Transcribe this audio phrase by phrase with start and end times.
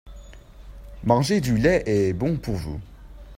[1.03, 2.81] Manger du lait est bon pour vous.